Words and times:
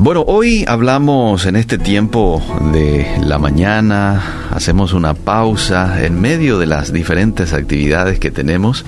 Bueno, 0.00 0.22
hoy 0.28 0.64
hablamos 0.68 1.44
en 1.46 1.56
este 1.56 1.76
tiempo 1.76 2.40
de 2.72 3.04
la 3.20 3.36
mañana, 3.38 4.46
hacemos 4.52 4.92
una 4.92 5.14
pausa 5.14 6.04
en 6.06 6.20
medio 6.20 6.56
de 6.60 6.66
las 6.66 6.92
diferentes 6.92 7.52
actividades 7.52 8.20
que 8.20 8.30
tenemos 8.30 8.84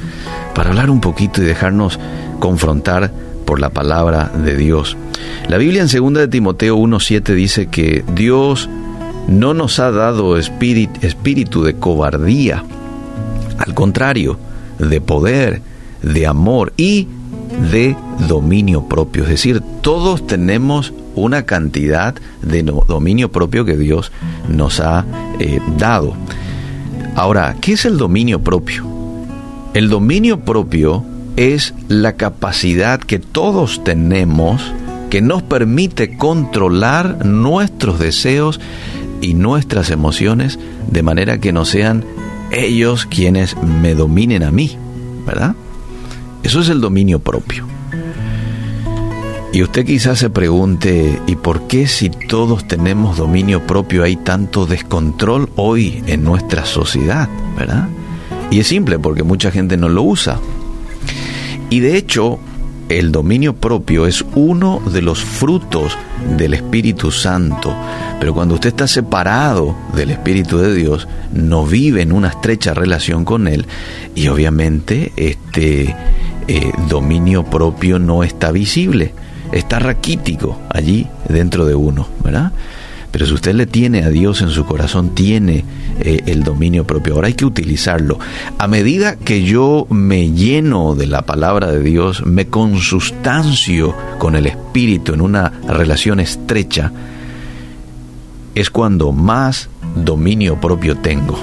para 0.55 0.71
hablar 0.71 0.89
un 0.89 1.01
poquito 1.01 1.43
y 1.43 1.47
dejarnos 1.47 1.99
confrontar 2.39 3.11
por 3.45 3.59
la 3.59 3.71
palabra 3.71 4.31
de 4.33 4.57
Dios. 4.57 4.97
La 5.49 5.59
Biblia 5.59 5.83
en 5.83 5.89
2 5.89 6.13
de 6.13 6.29
Timoteo 6.29 6.79
1.7 6.79 7.35
dice 7.35 7.67
que 7.67 8.05
Dios 8.15 8.71
no 9.27 9.53
nos 9.53 9.81
ha 9.81 9.91
dado 9.91 10.37
espíritu 10.37 11.65
de 11.65 11.75
cobardía, 11.75 12.63
al 13.59 13.75
contrario, 13.75 14.39
de 14.79 15.01
poder, 15.01 15.61
de 16.03 16.29
amor 16.29 16.73
y 16.77 17.09
de 17.73 17.97
dominio 18.29 18.85
propio. 18.85 19.25
Es 19.25 19.31
decir, 19.31 19.61
todos 19.83 20.25
tenemos 20.25 20.95
una 21.15 21.43
cantidad 21.45 22.15
de 22.43 22.63
dominio 22.63 23.31
propio 23.31 23.65
que 23.65 23.77
Dios 23.77 24.13
nos 24.49 24.81
ha 24.81 25.05
eh, 25.39 25.61
dado. 25.79 26.15
Ahora, 27.17 27.57
¿qué 27.61 27.73
es 27.73 27.85
el 27.85 27.99
dominio 27.99 28.41
propio? 28.41 28.87
El 29.75 29.89
dominio 29.89 30.41
propio 30.41 31.05
es 31.37 31.75
la 31.89 32.15
capacidad 32.15 33.01
que 33.01 33.19
todos 33.19 33.83
tenemos 33.85 34.63
que 35.11 35.21
nos 35.21 35.43
permite 35.43 36.17
controlar 36.17 37.27
nuestros 37.27 37.99
deseos 37.99 38.61
y 39.21 39.35
nuestras 39.35 39.91
emociones 39.91 40.59
de 40.91 41.03
manera 41.03 41.39
que 41.39 41.53
no 41.53 41.65
sean 41.65 42.05
ellos 42.53 43.07
quienes 43.07 43.57
me 43.63 43.95
dominen 43.95 44.43
a 44.43 44.51
mí, 44.51 44.77
¿verdad? 45.27 45.55
Eso 46.43 46.61
es 46.61 46.69
el 46.69 46.81
dominio 46.81 47.19
propio. 47.19 47.80
Y 49.53 49.65
usted 49.65 49.85
quizás 49.85 50.21
se 50.21 50.31
pregunte, 50.31 51.21
¿y 51.27 51.35
por 51.35 51.67
qué 51.67 51.89
si 51.89 52.09
todos 52.09 52.69
tenemos 52.69 53.17
dominio 53.17 53.67
propio 53.67 54.05
hay 54.05 54.15
tanto 54.15 54.65
descontrol 54.65 55.51
hoy 55.57 56.05
en 56.07 56.23
nuestra 56.23 56.65
sociedad? 56.65 57.29
¿Verdad? 57.59 57.89
Y 58.53 58.61
es 58.61 58.69
simple, 58.69 59.01
porque 59.01 59.25
mucha 59.25 59.51
gente 59.51 59.77
no 59.77 59.89
lo 59.89 60.05
usa. 60.05 60.39
Y 61.69 61.81
de 61.81 61.97
hecho, 61.97 62.39
el 62.89 63.11
dominio 63.11 63.57
propio 63.57 64.07
es 64.07 64.25
uno 64.37 64.81
de 64.93 65.03
los 65.03 65.21
frutos 65.21 65.99
del 66.37 66.55
Espíritu 66.55 67.11
Santo. 67.11 67.75
Pero 68.21 68.33
cuando 68.35 68.55
usted 68.55 68.69
está 68.69 68.87
separado 68.87 69.77
del 69.97 70.11
Espíritu 70.11 70.59
de 70.59 70.73
Dios, 70.73 71.09
no 71.33 71.67
vive 71.67 72.03
en 72.03 72.13
una 72.13 72.29
estrecha 72.29 72.73
relación 72.73 73.25
con 73.25 73.49
Él 73.49 73.67
y 74.15 74.29
obviamente 74.29 75.13
este 75.17 75.95
eh, 76.47 76.73
dominio 76.89 77.45
propio 77.45 77.99
no 77.99 78.23
está 78.23 78.53
visible 78.53 79.13
está 79.53 79.79
raquítico 79.79 80.59
allí 80.69 81.07
dentro 81.29 81.67
de 81.67 81.75
uno, 81.75 82.09
¿verdad? 82.23 82.53
Pero 83.11 83.27
si 83.27 83.35
usted 83.35 83.55
le 83.55 83.67
tiene 83.67 84.05
a 84.05 84.09
Dios 84.09 84.41
en 84.41 84.51
su 84.51 84.65
corazón, 84.65 85.15
tiene 85.15 85.65
eh, 86.01 86.21
el 86.27 86.45
dominio 86.45 86.87
propio. 86.87 87.15
Ahora 87.15 87.27
hay 87.27 87.35
que 87.35 87.45
utilizarlo. 87.45 88.19
A 88.57 88.69
medida 88.69 89.17
que 89.17 89.43
yo 89.43 89.87
me 89.91 90.31
lleno 90.31 90.95
de 90.95 91.07
la 91.07 91.23
palabra 91.23 91.73
de 91.73 91.83
Dios, 91.83 92.25
me 92.25 92.47
consustancio 92.47 93.97
con 94.19 94.37
el 94.37 94.47
Espíritu 94.47 95.13
en 95.13 95.23
una 95.23 95.53
relación 95.67 96.21
estrecha, 96.21 96.93
es 98.55 98.71
cuando 98.71 99.11
más 99.11 99.69
dominio 99.97 100.61
propio 100.61 100.97
tengo. 100.97 101.39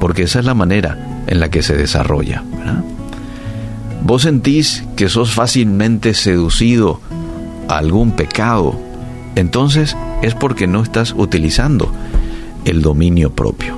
Porque 0.00 0.24
esa 0.24 0.40
es 0.40 0.44
la 0.44 0.54
manera 0.54 1.22
en 1.28 1.38
la 1.38 1.50
que 1.50 1.62
se 1.62 1.76
desarrolla. 1.76 2.42
Vos 4.04 4.22
sentís 4.22 4.82
que 4.96 5.08
sos 5.08 5.32
fácilmente 5.32 6.14
seducido 6.14 7.00
algún 7.78 8.12
pecado, 8.12 8.78
entonces 9.34 9.96
es 10.22 10.34
porque 10.34 10.66
no 10.66 10.82
estás 10.82 11.14
utilizando 11.16 11.92
el 12.64 12.82
dominio 12.82 13.30
propio. 13.30 13.76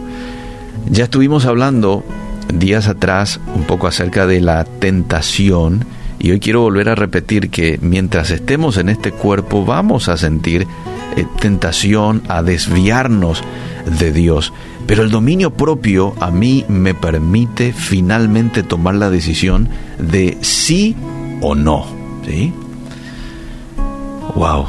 Ya 0.91 1.05
estuvimos 1.05 1.47
hablando 1.47 2.05
días 2.53 2.89
atrás 2.89 3.41
un 3.55 3.65
poco 3.65 3.87
acerca 3.87 4.27
de 4.27 4.41
la 4.41 4.65
tentación 4.65 5.85
y 6.19 6.31
hoy 6.31 6.41
quiero 6.41 6.61
volver 6.63 6.89
a 6.89 6.95
repetir 6.95 7.51
que 7.51 7.79
mientras 7.83 8.31
estemos 8.31 8.77
en 8.77 8.89
este 8.89 9.13
cuerpo 9.13 9.65
vamos 9.65 10.09
a 10.09 10.17
sentir 10.17 10.67
eh, 11.17 11.27
tentación 11.41 12.23
a 12.29 12.43
desviarnos 12.43 13.43
de 13.99 14.13
Dios. 14.13 14.53
Pero 14.87 15.03
el 15.03 15.11
dominio 15.11 15.53
propio 15.53 16.15
a 16.21 16.31
mí 16.31 16.65
me 16.69 16.95
permite 16.95 17.73
finalmente 17.73 18.63
tomar 18.63 18.95
la 18.97 19.11
decisión 19.11 19.69
de 19.99 20.39
sí 20.43 20.97
o 21.41 21.55
no. 21.55 21.87
¿sí? 22.27 22.53
¡Wow! 24.35 24.67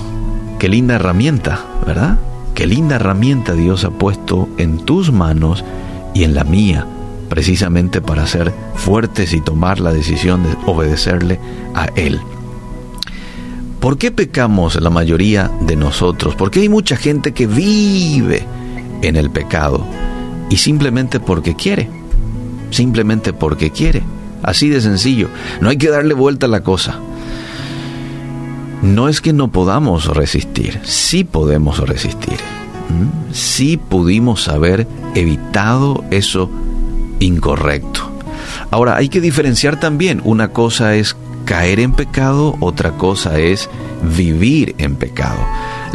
¡Qué 0.60 0.70
linda 0.70 0.96
herramienta, 0.96 1.66
¿verdad? 1.86 2.18
Qué 2.54 2.68
linda 2.68 2.98
herramienta 2.98 3.54
Dios 3.54 3.84
ha 3.84 3.90
puesto 3.90 4.48
en 4.58 4.78
tus 4.78 5.12
manos 5.12 5.66
y 6.14 6.24
en 6.24 6.36
la 6.36 6.44
mía, 6.44 6.86
precisamente 7.30 8.00
para 8.00 8.28
ser 8.28 8.54
fuertes 8.76 9.34
y 9.34 9.42
tomar 9.42 9.80
la 9.80 9.92
decisión 9.92 10.44
de 10.44 10.56
obedecerle 10.66 11.40
a 11.74 11.86
Él. 11.96 12.22
¿Por 13.80 13.98
qué 13.98 14.12
pecamos 14.12 14.80
la 14.80 14.90
mayoría 14.90 15.52
de 15.62 15.76
nosotros? 15.76 16.36
Porque 16.36 16.62
hay 16.62 16.70
mucha 16.70 16.96
gente 16.96 17.34
que 17.34 17.48
vive 17.48 18.46
en 19.02 19.16
el 19.16 19.32
pecado 19.32 19.84
y 20.50 20.58
simplemente 20.58 21.20
porque 21.20 21.56
quiere, 21.56 21.90
simplemente 22.70 23.34
porque 23.34 23.72
quiere. 23.72 24.04
Así 24.44 24.70
de 24.70 24.80
sencillo, 24.80 25.30
no 25.60 25.70
hay 25.70 25.78
que 25.78 25.90
darle 25.90 26.14
vuelta 26.14 26.46
a 26.46 26.50
la 26.50 26.62
cosa 26.62 27.00
no 28.86 29.10
es 29.10 29.20
que 29.20 29.34
no 29.34 29.52
podamos 29.52 30.06
resistir, 30.06 30.80
sí 30.84 31.24
podemos 31.24 31.80
resistir. 31.80 32.38
Sí 33.32 33.78
pudimos 33.78 34.48
haber 34.48 34.88
evitado 35.16 36.04
eso 36.12 36.52
incorrecto. 37.20 38.12
Ahora, 38.70 38.96
hay 38.96 39.10
que 39.10 39.22
diferenciar 39.22 39.80
también, 39.80 40.22
una 40.24 40.50
cosa 40.50 40.96
es 40.96 41.16
caer 41.46 41.80
en 41.80 41.94
pecado, 41.94 42.56
otra 42.60 42.92
cosa 42.92 43.40
es 43.40 43.70
vivir 44.16 44.76
en 44.78 44.96
pecado. 44.96 45.40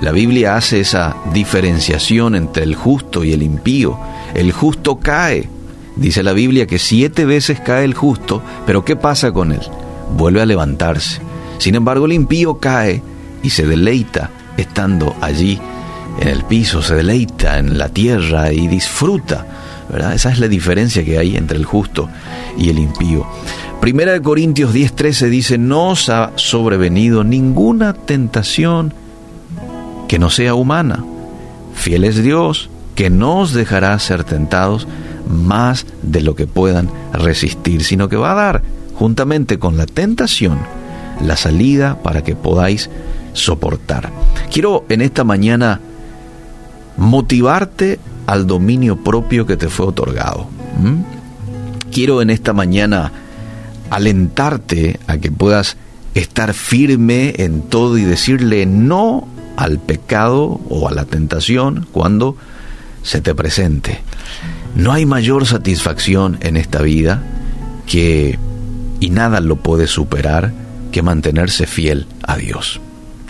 La 0.03 0.11
Biblia 0.11 0.57
hace 0.57 0.81
esa 0.81 1.17
diferenciación 1.33 2.34
entre 2.34 2.65
el 2.65 2.75
justo 2.75 3.22
y 3.22 3.33
el 3.33 3.43
impío. 3.43 3.99
El 4.34 4.51
justo 4.51 4.99
cae. 4.99 5.49
Dice 5.95 6.22
la 6.22 6.33
Biblia 6.33 6.67
que 6.67 6.78
siete 6.78 7.25
veces 7.25 7.61
cae 7.61 7.84
el 7.84 7.95
justo, 7.95 8.43
pero 8.67 8.84
¿qué 8.84 8.97
pasa 8.97 9.33
con 9.33 9.53
él? 9.53 9.61
Vuelve 10.17 10.41
a 10.43 10.47
levantarse. 10.47 11.29
Sin 11.60 11.75
embargo, 11.75 12.06
el 12.06 12.12
impío 12.12 12.59
cae 12.59 13.03
y 13.43 13.50
se 13.50 13.66
deleita 13.66 14.31
estando 14.56 15.15
allí 15.21 15.60
en 16.19 16.28
el 16.28 16.43
piso, 16.44 16.81
se 16.81 16.94
deleita 16.94 17.59
en 17.59 17.76
la 17.76 17.91
tierra 17.91 18.50
y 18.50 18.66
disfruta. 18.66 19.47
¿verdad? 19.91 20.15
Esa 20.15 20.31
es 20.31 20.38
la 20.38 20.48
diferencia 20.48 21.04
que 21.04 21.19
hay 21.19 21.37
entre 21.37 21.59
el 21.59 21.66
justo 21.66 22.09
y 22.56 22.71
el 22.71 22.78
impío. 22.78 23.26
Primera 23.78 24.12
de 24.12 24.22
Corintios 24.22 24.75
10:13 24.75 25.28
dice, 25.28 25.59
no 25.59 25.91
os 25.91 26.09
ha 26.09 26.32
sobrevenido 26.37 27.25
ninguna 27.25 27.92
tentación 27.92 28.94
que 30.09 30.19
no 30.19 30.31
sea 30.31 30.54
humana. 30.54 31.04
Fiel 31.75 32.04
es 32.04 32.22
Dios, 32.22 32.71
que 32.94 33.10
no 33.10 33.41
os 33.41 33.53
dejará 33.53 33.98
ser 33.98 34.25
tentados 34.25 34.88
más 35.28 35.84
de 36.03 36.22
lo 36.22 36.34
que 36.34 36.47
puedan 36.47 36.91
resistir, 37.12 37.84
sino 37.84 38.09
que 38.09 38.16
va 38.16 38.32
a 38.32 38.34
dar, 38.34 38.62
juntamente 38.94 39.59
con 39.59 39.77
la 39.77 39.84
tentación, 39.84 40.59
la 41.22 41.36
salida 41.36 42.03
para 42.03 42.22
que 42.22 42.34
podáis 42.34 42.91
soportar. 43.32 44.10
Quiero 44.53 44.84
en 44.88 45.00
esta 45.00 45.25
mañana 45.25 45.81
motivarte 46.97 47.98
al 48.26 48.47
dominio 48.47 49.03
propio 49.03 49.47
que 49.47 49.56
te 49.56 49.69
fue 49.69 49.86
otorgado. 49.86 50.48
Quiero 51.92 52.22
en 52.22 52.30
esta 52.30 52.53
mañana 52.53 53.12
alentarte 53.91 55.00
a 55.06 55.19
que 55.19 55.30
puedas 55.30 55.76
estar 56.14 56.54
firme 56.54 57.34
en 57.38 57.62
todo 57.62 57.98
y 57.98 58.04
decirle 58.04 58.66
no 58.66 59.26
al 59.56 59.78
pecado 59.78 60.60
o 60.68 60.89
a 60.89 60.92
la 60.92 61.04
tentación 61.04 61.86
cuando 61.92 62.36
se 63.03 63.21
te 63.21 63.34
presente. 63.34 64.00
No 64.74 64.92
hay 64.92 65.06
mayor 65.06 65.47
satisfacción 65.47 66.39
en 66.41 66.56
esta 66.56 66.83
vida 66.83 67.22
que, 67.86 68.39
y 69.00 69.10
nada 69.10 69.41
lo 69.41 69.56
puede 69.56 69.86
superar, 69.86 70.53
que 70.91 71.03
mantenerse 71.03 71.66
fiel 71.66 72.07
a 72.22 72.37
Dios. 72.37 72.81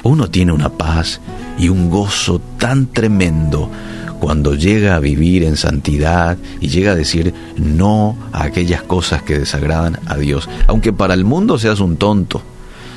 Uno 0.03 0.31
tiene 0.31 0.53
una 0.53 0.71
paz 0.71 1.21
y 1.59 1.69
un 1.69 1.91
gozo 1.91 2.41
tan 2.59 2.87
tremendo 2.87 3.71
cuando 4.19 4.55
llega 4.55 4.97
a 4.97 5.01
vivir 5.01 5.45
en 5.45 5.57
santidad 5.57 6.39
y 6.61 6.69
llega 6.69 6.93
a 6.93 6.97
decir 6.97 7.35
no 7.57 8.17
a 8.33 8.45
aquellas 8.45 8.83
cosas 8.83 9.23
que 9.23 9.39
desagradan 9.39 9.99
a 10.07 10.17
Dios. 10.17 10.49
Aunque 10.67 10.93
para 10.93 11.15
el 11.15 11.25
mundo 11.25 11.59
seas 11.59 11.81
un 11.81 11.97
tonto, 11.97 12.43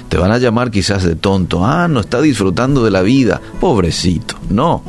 te 0.09 0.17
van 0.17 0.31
a 0.31 0.37
llamar 0.37 0.69
quizás 0.69 1.03
de 1.03 1.15
tonto, 1.15 1.65
ah, 1.65 1.87
no 1.87 2.01
está 2.01 2.21
disfrutando 2.21 2.83
de 2.83 2.91
la 2.91 3.01
vida, 3.01 3.41
pobrecito. 3.59 4.35
No, 4.49 4.83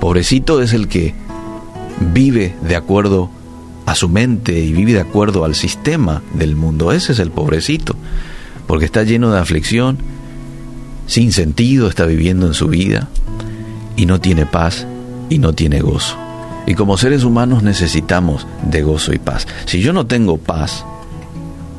pobrecito 0.00 0.62
es 0.62 0.72
el 0.72 0.86
que 0.86 1.14
vive 2.12 2.54
de 2.62 2.76
acuerdo 2.76 3.30
a 3.86 3.94
su 3.94 4.08
mente 4.08 4.58
y 4.58 4.72
vive 4.72 4.92
de 4.92 5.00
acuerdo 5.00 5.44
al 5.44 5.54
sistema 5.54 6.22
del 6.34 6.56
mundo. 6.56 6.92
Ese 6.92 7.12
es 7.12 7.18
el 7.18 7.30
pobrecito 7.30 7.96
porque 8.70 8.84
está 8.84 9.02
lleno 9.02 9.32
de 9.32 9.40
aflicción, 9.40 9.98
sin 11.08 11.32
sentido 11.32 11.88
está 11.88 12.06
viviendo 12.06 12.46
en 12.46 12.54
su 12.54 12.68
vida 12.68 13.08
y 13.96 14.06
no 14.06 14.20
tiene 14.20 14.46
paz 14.46 14.86
y 15.28 15.38
no 15.38 15.54
tiene 15.54 15.80
gozo. 15.80 16.16
Y 16.68 16.74
como 16.74 16.96
seres 16.96 17.24
humanos 17.24 17.64
necesitamos 17.64 18.46
de 18.62 18.82
gozo 18.84 19.12
y 19.12 19.18
paz. 19.18 19.48
Si 19.66 19.80
yo 19.80 19.92
no 19.92 20.06
tengo 20.06 20.38
paz, 20.38 20.84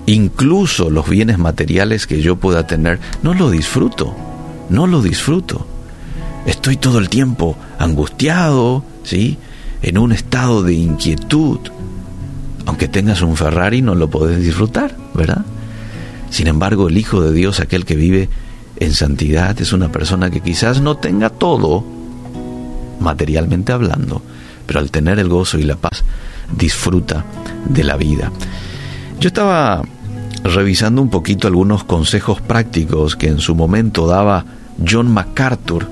incluso 0.06 0.90
los 0.90 1.08
bienes 1.08 1.38
materiales 1.38 2.08
que 2.08 2.22
yo 2.22 2.36
pueda 2.36 2.68
tener, 2.68 3.00
no 3.24 3.34
lo 3.36 3.50
disfruto, 3.50 4.14
no 4.70 4.86
lo 4.86 5.02
disfruto. 5.02 5.66
Estoy 6.46 6.76
todo 6.76 7.00
el 7.00 7.08
tiempo 7.08 7.56
angustiado, 7.80 8.84
¿sí? 9.06 9.38
En 9.82 9.98
un 9.98 10.12
estado 10.12 10.62
de 10.62 10.74
inquietud. 10.74 11.60
Aunque 12.66 12.90
tengas 12.90 13.22
un 13.22 13.38
Ferrari 13.38 13.82
no 13.82 13.96
lo 13.96 14.10
podés 14.10 14.42
disfrutar, 14.42 14.94
¿verdad? 15.14 15.46
Sin 16.32 16.48
embargo, 16.48 16.88
el 16.88 16.98
Hijo 16.98 17.22
de 17.22 17.34
Dios, 17.34 17.60
aquel 17.60 17.86
que 17.86 17.96
vive 17.96 18.30
en 18.78 18.94
santidad, 18.94 19.60
es 19.62 19.74
una 19.74 19.92
persona 19.92 20.32
que 20.32 20.40
quizás 20.40 20.82
no 20.82 20.96
tenga 20.96 21.30
todo, 21.30 21.84
materialmente 23.00 23.74
hablando, 23.74 24.22
pero 24.66 24.80
al 24.80 24.92
tener 24.92 25.20
el 25.20 25.28
gozo 25.28 25.60
y 25.60 25.64
la 25.64 25.76
paz, 25.76 26.04
disfruta 26.58 27.26
de 27.66 27.84
la 27.84 27.98
vida. 27.98 28.32
Yo 29.20 29.28
estaba 29.28 29.84
revisando 30.44 31.02
un 31.02 31.10
poquito 31.10 31.48
algunos 31.48 31.84
consejos 31.84 32.40
prácticos 32.42 33.16
que 33.18 33.28
en 33.28 33.40
su 33.40 33.54
momento 33.54 34.08
daba 34.08 34.46
John 34.90 35.12
MacArthur, 35.12 35.88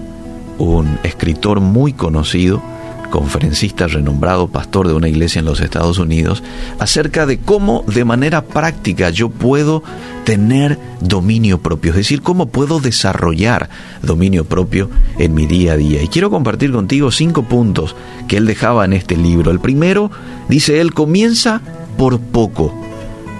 un 0.58 1.00
escritor 1.04 1.60
muy 1.60 1.92
conocido, 1.92 2.62
conferencista 3.10 3.88
renombrado, 3.88 4.48
pastor 4.48 4.88
de 4.88 4.94
una 4.94 5.10
iglesia 5.10 5.40
en 5.40 5.46
los 5.46 5.62
Estados 5.62 5.98
Unidos, 5.98 6.44
acerca 6.80 7.26
de 7.26 7.40
cómo 7.40 7.84
de 7.88 8.06
manera 8.06 8.44
práctica 8.46 9.10
yo 9.10 9.30
puedo 9.30 9.84
tener 10.24 10.78
dominio 11.02 11.60
propio, 11.60 11.92
es 11.92 11.98
decir, 11.98 12.22
cómo 12.22 12.48
puedo 12.50 12.80
desarrollar 12.80 13.70
dominio 14.04 14.46
propio 14.46 14.90
en 15.18 15.34
mi 15.34 15.48
día 15.48 15.74
a 15.74 15.78
día. 15.78 16.04
Y 16.04 16.08
quiero 16.08 16.30
compartir 16.30 16.72
contigo 16.72 17.12
cinco 17.12 17.44
puntos 17.44 17.96
que 18.28 18.38
él 18.38 18.46
dejaba 18.46 18.86
en 18.86 18.94
este 18.94 19.18
libro. 19.18 19.52
El 19.52 19.60
primero, 19.60 20.12
dice 20.48 20.82
él, 20.82 20.94
comienza 20.94 21.62
por 21.98 22.20
poco. 22.20 22.74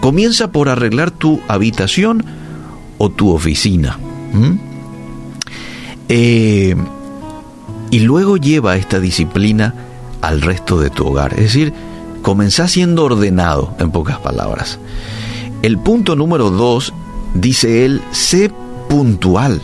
Comienza 0.02 0.52
por 0.52 0.70
arreglar 0.70 1.12
tu 1.12 1.42
habitación 1.48 2.24
o 2.98 3.10
tu 3.10 3.32
oficina. 3.32 4.00
Eh, 6.08 6.76
y 7.92 8.00
luego 8.00 8.38
lleva 8.38 8.76
esta 8.76 9.00
disciplina 9.00 9.74
al 10.22 10.42
resto 10.42 10.80
de 10.80 10.90
tu 10.90 11.08
hogar. 11.08 11.34
Es 11.34 11.40
decir, 11.42 11.74
comenzá 12.22 12.68
siendo 12.68 13.06
ordenado, 13.06 13.74
en 13.80 13.92
pocas 13.92 14.20
palabras. 14.20 14.80
El 15.62 15.78
punto 15.78 16.16
número 16.16 16.50
dos, 16.50 16.94
dice 17.34 17.86
él, 17.86 18.02
sé 18.12 18.52
puntual. 18.90 19.62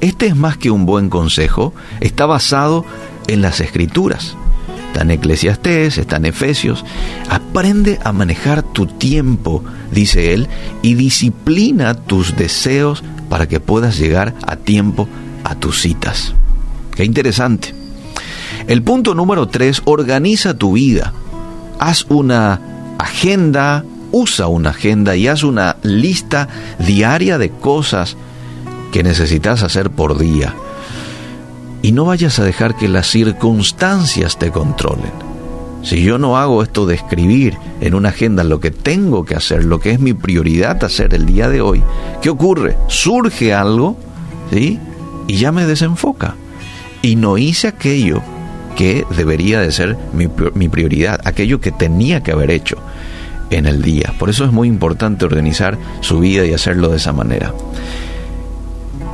Este 0.00 0.26
es 0.26 0.36
más 0.36 0.56
que 0.56 0.70
un 0.70 0.86
buen 0.86 1.08
consejo, 1.08 1.72
está 2.00 2.26
basado 2.26 2.84
en 3.28 3.42
las 3.42 3.60
escrituras. 3.60 4.36
Está 4.88 5.02
en 5.02 5.10
Eclesiastés, 5.10 5.98
está 5.98 6.16
en 6.16 6.26
Efesios. 6.26 6.84
Aprende 7.28 7.98
a 8.02 8.12
manejar 8.12 8.62
tu 8.62 8.86
tiempo, 8.86 9.62
dice 9.90 10.32
él, 10.32 10.48
y 10.82 10.94
disciplina 10.94 11.94
tus 11.94 12.36
deseos 12.36 13.04
para 13.28 13.46
que 13.46 13.60
puedas 13.60 13.98
llegar 13.98 14.34
a 14.46 14.56
tiempo 14.56 15.08
a 15.44 15.54
tus 15.54 15.82
citas. 15.82 16.34
Qué 16.96 17.04
interesante. 17.04 17.74
El 18.66 18.82
punto 18.82 19.14
número 19.14 19.46
tres, 19.46 19.82
organiza 19.84 20.54
tu 20.54 20.72
vida. 20.72 21.12
Haz 21.78 22.06
una 22.08 22.96
agenda, 22.98 23.84
usa 24.12 24.46
una 24.48 24.70
agenda 24.70 25.14
y 25.14 25.28
haz 25.28 25.44
una 25.44 25.76
lista 25.82 26.48
diaria 26.78 27.36
de 27.36 27.50
cosas 27.50 28.16
que 28.92 29.02
necesitas 29.02 29.62
hacer 29.62 29.90
por 29.90 30.18
día. 30.18 30.54
Y 31.82 31.92
no 31.92 32.06
vayas 32.06 32.38
a 32.38 32.44
dejar 32.44 32.76
que 32.76 32.88
las 32.88 33.08
circunstancias 33.08 34.38
te 34.38 34.50
controlen. 34.50 35.12
Si 35.82 36.02
yo 36.02 36.18
no 36.18 36.38
hago 36.38 36.62
esto 36.62 36.86
de 36.86 36.94
escribir 36.94 37.58
en 37.80 37.94
una 37.94 38.08
agenda 38.08 38.42
lo 38.42 38.58
que 38.58 38.70
tengo 38.70 39.24
que 39.26 39.36
hacer, 39.36 39.64
lo 39.64 39.78
que 39.80 39.90
es 39.90 40.00
mi 40.00 40.14
prioridad 40.14 40.82
hacer 40.82 41.12
el 41.14 41.26
día 41.26 41.50
de 41.50 41.60
hoy, 41.60 41.82
¿qué 42.22 42.30
ocurre? 42.30 42.76
Surge 42.88 43.52
algo, 43.52 43.96
¿sí? 44.50 44.80
Y 45.28 45.36
ya 45.36 45.52
me 45.52 45.66
desenfoca 45.66 46.34
y 47.02 47.16
no 47.16 47.38
hice 47.38 47.68
aquello 47.68 48.22
que 48.76 49.04
debería 49.16 49.60
de 49.60 49.72
ser 49.72 49.96
mi, 50.12 50.28
mi, 50.54 50.68
prioridad, 50.68 51.20
aquello 51.24 51.60
que 51.60 51.72
tenía 51.72 52.22
que 52.22 52.32
haber 52.32 52.50
hecho 52.50 52.76
en 53.50 53.66
el 53.66 53.82
día. 53.82 54.12
Por 54.18 54.28
eso 54.28 54.44
es 54.44 54.52
muy 54.52 54.68
importante 54.68 55.24
organizar 55.24 55.78
su 56.00 56.20
vida 56.20 56.44
y 56.44 56.52
hacerlo 56.52 56.88
de 56.88 56.96
esa 56.98 57.12
manera. 57.12 57.54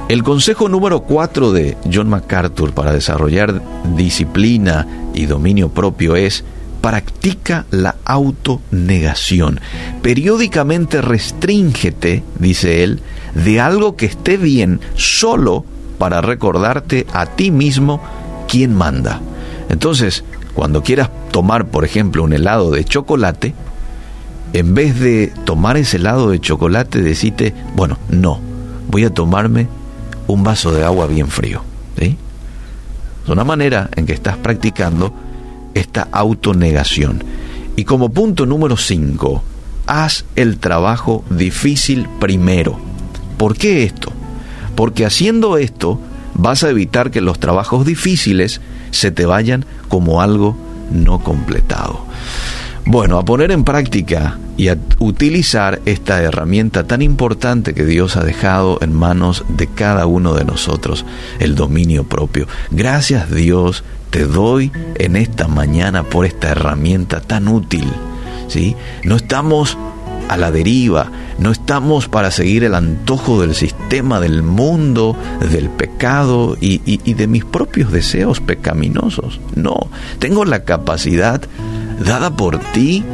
El 0.08 0.22
consejo 0.22 0.68
número 0.68 1.00
4 1.00 1.52
de 1.52 1.76
John 1.90 2.08
MacArthur 2.08 2.72
para 2.72 2.92
desarrollar 2.92 3.62
disciplina 3.96 4.86
y 5.14 5.26
dominio 5.26 5.70
propio 5.70 6.16
es 6.16 6.44
practica 6.82 7.64
la 7.70 7.96
autonegación. 8.04 9.60
Periódicamente 10.02 11.00
restríngete, 11.00 12.24
dice 12.38 12.84
él, 12.84 13.00
de 13.34 13.60
algo 13.60 13.96
que 13.96 14.06
esté 14.06 14.36
bien 14.36 14.80
solo 14.96 15.64
para 15.98 16.20
recordarte 16.20 17.06
a 17.12 17.26
ti 17.26 17.50
mismo 17.50 18.00
quién 18.48 18.74
manda. 18.74 19.20
Entonces, 19.68 20.24
cuando 20.54 20.82
quieras 20.82 21.10
tomar, 21.30 21.66
por 21.66 21.84
ejemplo, 21.84 22.24
un 22.24 22.32
helado 22.32 22.70
de 22.70 22.84
chocolate, 22.84 23.54
en 24.52 24.74
vez 24.74 25.00
de 25.00 25.32
tomar 25.44 25.76
ese 25.76 25.96
helado 25.96 26.30
de 26.30 26.40
chocolate, 26.40 27.00
decite, 27.00 27.54
bueno, 27.74 27.98
no, 28.08 28.40
voy 28.90 29.04
a 29.04 29.10
tomarme 29.10 29.68
un 30.26 30.44
vaso 30.44 30.72
de 30.72 30.84
agua 30.84 31.06
bien 31.06 31.28
frío. 31.28 31.62
Es 33.24 33.28
una 33.28 33.44
manera 33.44 33.88
en 33.94 34.04
que 34.04 34.12
estás 34.12 34.36
practicando 34.36 35.14
esta 35.74 36.08
autonegación. 36.10 37.22
Y 37.76 37.84
como 37.84 38.10
punto 38.10 38.46
número 38.46 38.76
5, 38.76 39.42
haz 39.86 40.24
el 40.34 40.58
trabajo 40.58 41.24
difícil 41.30 42.08
primero. 42.20 42.78
¿Por 43.38 43.56
qué 43.56 43.84
esto? 43.84 44.11
Porque 44.74 45.04
haciendo 45.06 45.58
esto 45.58 46.00
vas 46.34 46.64
a 46.64 46.70
evitar 46.70 47.10
que 47.10 47.20
los 47.20 47.38
trabajos 47.38 47.84
difíciles 47.86 48.60
se 48.90 49.10
te 49.10 49.26
vayan 49.26 49.64
como 49.88 50.20
algo 50.20 50.56
no 50.90 51.22
completado. 51.22 52.04
Bueno, 52.84 53.18
a 53.18 53.24
poner 53.24 53.52
en 53.52 53.64
práctica 53.64 54.38
y 54.56 54.68
a 54.68 54.76
utilizar 54.98 55.80
esta 55.86 56.20
herramienta 56.20 56.84
tan 56.84 57.00
importante 57.00 57.74
que 57.74 57.84
Dios 57.84 58.16
ha 58.16 58.24
dejado 58.24 58.78
en 58.82 58.92
manos 58.92 59.44
de 59.48 59.68
cada 59.68 60.06
uno 60.06 60.34
de 60.34 60.44
nosotros, 60.44 61.04
el 61.38 61.54
dominio 61.54 62.04
propio. 62.04 62.48
Gracias 62.70 63.30
Dios 63.30 63.84
te 64.10 64.26
doy 64.26 64.72
en 64.96 65.16
esta 65.16 65.48
mañana 65.48 66.02
por 66.02 66.26
esta 66.26 66.50
herramienta 66.50 67.20
tan 67.20 67.48
útil. 67.48 67.86
¿sí? 68.48 68.76
No 69.04 69.16
estamos 69.16 69.78
a 70.28 70.36
la 70.36 70.50
deriva, 70.50 71.10
no 71.38 71.50
estamos 71.50 72.08
para 72.08 72.30
seguir 72.30 72.64
el 72.64 72.74
antojo 72.74 73.40
del 73.40 73.54
sistema, 73.54 74.20
del 74.20 74.42
mundo, 74.42 75.16
del 75.50 75.68
pecado 75.70 76.56
y, 76.60 76.96
de 77.14 77.26
mis 77.26 77.44
propios 77.44 77.92
deseos 77.92 78.40
pecaminosos. 78.40 79.40
No, 79.54 79.88
tengo 80.18 80.44
la 80.44 80.64
capacidad 80.64 81.42
dada 82.04 82.34
por 82.36 82.58
ti 82.72 83.04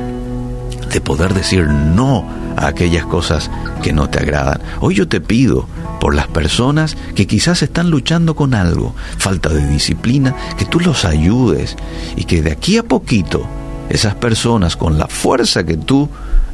de 0.92 1.00
poder 1.00 1.34
decir 1.34 1.66
no 1.66 2.24
a 2.56 2.68
aquellas 2.68 3.06
cosas 3.06 3.50
que 3.82 3.92
no 3.92 4.08
te 4.08 4.18
agradan. 4.18 4.60
Hoy 4.80 4.94
yo 4.96 5.08
te 5.08 5.20
pido 5.20 5.66
por 6.00 6.14
las 6.14 6.28
personas 6.28 6.96
que 7.14 7.26
quizás 7.26 7.62
están 7.62 7.90
luchando 7.90 8.34
con 8.34 8.54
algo, 8.54 8.94
falta 9.18 9.48
de 9.48 9.66
disciplina, 9.66 10.34
que 10.56 10.64
tú 10.64 10.80
los 10.80 11.04
ayudes 11.04 11.76
y 12.16 12.24
que 12.24 12.42
de 12.42 12.52
aquí 12.52 12.78
a 12.78 12.82
poquito 12.82 13.46
esas 13.88 14.14
personas 14.14 14.76
con 14.76 14.98
la 14.98 15.06
fuerza 15.06 15.64
que 15.64 15.76
tú 15.76 16.08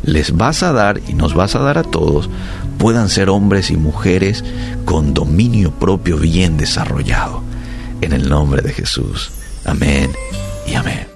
les 0.05 0.37
vas 0.37 0.63
a 0.63 0.73
dar 0.73 1.01
y 1.09 1.15
nos 1.15 1.35
vas 1.35 1.55
a 1.57 1.61
dar 1.61 1.79
a 1.79 1.83
todos, 1.83 2.29
puedan 2.79 3.09
ser 3.09 3.29
hombres 3.31 3.71
y 3.71 3.77
mujeres 3.77 4.45
con 4.85 5.15
dominio 5.15 5.73
propio 5.73 6.17
bien 6.19 6.57
desarrollado. 6.57 7.43
En 8.01 8.13
el 8.13 8.29
nombre 8.29 8.63
de 8.63 8.73
Jesús. 8.73 9.31
Amén 9.65 10.11
y 10.67 10.75
amén. 10.75 11.07